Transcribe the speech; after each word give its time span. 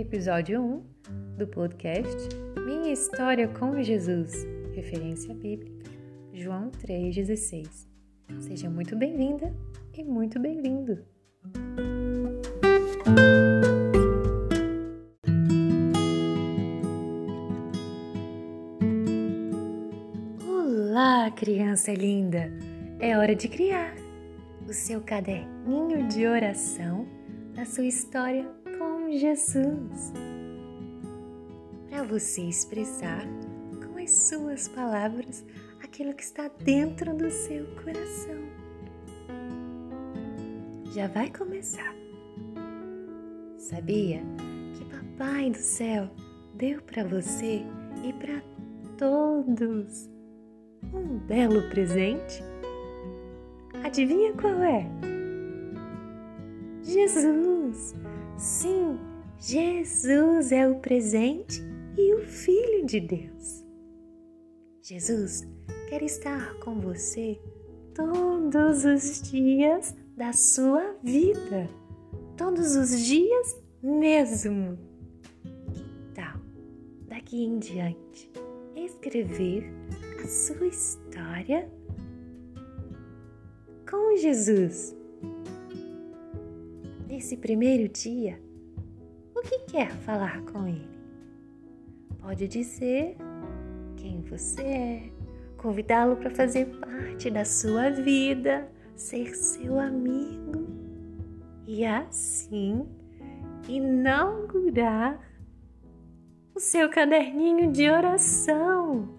episódio 0.00 0.62
1 0.62 1.36
do 1.36 1.46
podcast 1.46 2.16
Minha 2.64 2.90
História 2.90 3.46
com 3.46 3.82
Jesus, 3.82 4.46
referência 4.74 5.34
bíblica, 5.34 5.90
João 6.32 6.70
3,16. 6.70 7.86
Seja 8.40 8.70
muito 8.70 8.96
bem-vinda 8.96 9.54
e 9.92 10.02
muito 10.02 10.40
bem-vindo! 10.40 11.04
Olá, 20.48 21.30
criança 21.32 21.92
linda! 21.92 22.50
É 22.98 23.18
hora 23.18 23.36
de 23.36 23.48
criar 23.48 23.94
o 24.66 24.72
seu 24.72 25.02
caderninho 25.02 26.08
de 26.08 26.26
oração 26.26 27.06
da 27.54 27.66
sua 27.66 27.84
história 27.84 28.59
com 28.80 29.10
Jesus. 29.10 30.14
Para 31.90 32.02
você 32.02 32.40
expressar 32.40 33.26
com 33.84 34.02
as 34.02 34.10
suas 34.10 34.68
palavras 34.68 35.44
aquilo 35.84 36.14
que 36.14 36.22
está 36.22 36.48
dentro 36.48 37.14
do 37.14 37.30
seu 37.30 37.66
coração. 37.84 38.42
Já 40.94 41.08
vai 41.08 41.30
começar. 41.30 41.94
Sabia 43.58 44.22
que 44.74 44.84
Papai 44.86 45.50
do 45.50 45.58
Céu 45.58 46.08
deu 46.54 46.80
para 46.80 47.04
você 47.04 47.62
e 48.02 48.14
para 48.14 48.42
todos 48.96 50.08
um 50.94 51.18
belo 51.18 51.68
presente? 51.68 52.42
Adivinha 53.84 54.32
qual 54.32 54.62
é? 54.62 54.86
Jesus! 56.82 57.94
Sim, 58.40 58.98
Jesus 59.38 60.50
é 60.50 60.66
o 60.66 60.76
presente 60.76 61.62
e 61.94 62.14
o 62.14 62.20
Filho 62.20 62.86
de 62.86 62.98
Deus. 62.98 63.66
Jesus 64.80 65.46
quer 65.90 66.02
estar 66.02 66.54
com 66.60 66.80
você 66.80 67.38
todos 67.94 68.86
os 68.86 69.30
dias 69.30 69.94
da 70.16 70.32
sua 70.32 70.96
vida, 71.02 71.68
todos 72.34 72.76
os 72.76 72.98
dias 73.04 73.60
mesmo. 73.82 74.78
Que 75.74 76.14
tal, 76.14 76.40
daqui 77.08 77.44
em 77.44 77.58
diante, 77.58 78.32
escrever 78.74 79.70
a 80.24 80.26
sua 80.26 80.66
história 80.66 81.70
com 83.86 84.16
Jesus? 84.16 84.96
Nesse 87.20 87.36
primeiro 87.36 87.86
dia, 87.86 88.40
o 89.36 89.42
que 89.42 89.58
quer 89.70 89.90
falar 89.90 90.40
com 90.44 90.66
ele? 90.66 90.88
Pode 92.18 92.48
dizer 92.48 93.14
quem 93.94 94.22
você 94.22 94.62
é, 94.62 95.12
convidá-lo 95.58 96.16
para 96.16 96.30
fazer 96.30 96.64
parte 96.80 97.30
da 97.30 97.44
sua 97.44 97.90
vida, 97.90 98.66
ser 98.96 99.34
seu 99.34 99.78
amigo 99.78 100.66
e 101.66 101.84
assim 101.84 102.88
inaugurar 103.68 105.20
o 106.54 106.58
seu 106.58 106.88
caderninho 106.88 107.70
de 107.70 107.90
oração. 107.90 109.14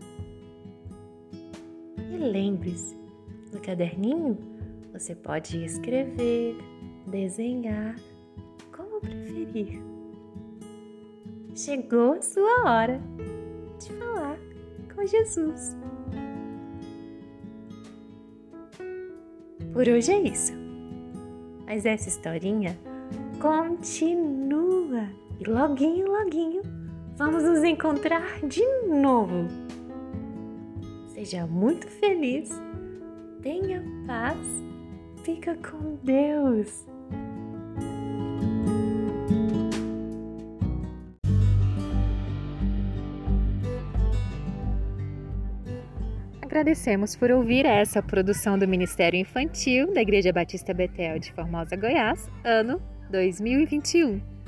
E 2.11 2.17
lembre-se, 2.17 2.97
no 3.53 3.61
caderninho 3.61 4.39
você 4.91 5.13
pode 5.13 5.63
escrever 5.63 6.57
desenhar, 7.07 7.95
como 8.75 8.99
preferir. 8.99 9.81
Chegou 11.55 12.13
a 12.13 12.21
sua 12.21 12.63
hora 12.65 13.01
de 13.79 13.93
falar 13.93 14.37
com 14.93 15.05
Jesus. 15.05 15.77
Por 19.73 19.87
hoje 19.87 20.11
é 20.11 20.21
isso. 20.21 20.53
Mas 21.65 21.85
essa 21.85 22.09
historinha 22.09 22.77
continua 23.39 25.09
e 25.39 25.49
loguinho, 25.49 26.07
loguinho 26.07 26.61
vamos 27.21 27.43
nos 27.43 27.63
encontrar 27.63 28.39
de 28.47 28.65
novo. 28.87 29.47
Seja 31.07 31.45
muito 31.45 31.87
feliz, 31.87 32.49
tenha 33.43 33.83
paz, 34.07 34.37
fica 35.23 35.55
com 35.55 35.95
Deus. 36.03 36.85
Agradecemos 46.41 47.15
por 47.15 47.31
ouvir 47.31 47.65
essa 47.65 48.03
produção 48.03 48.59
do 48.59 48.67
Ministério 48.67 49.17
Infantil 49.17 49.93
da 49.93 50.01
Igreja 50.01 50.33
Batista 50.33 50.73
Betel 50.73 51.17
de 51.17 51.31
Formosa, 51.31 51.75
Goiás, 51.77 52.29
ano 52.43 52.81
2021. 53.09 54.40